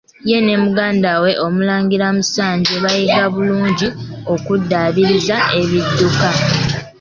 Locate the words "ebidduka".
5.61-6.29